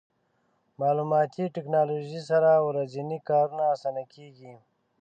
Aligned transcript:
مالوماتي 0.79 1.45
ټکنالوژي 1.55 2.21
سره 2.29 2.49
ورځني 2.67 3.19
کارونه 3.29 3.63
اسانه 3.73 4.03
کېږي. 4.13 4.53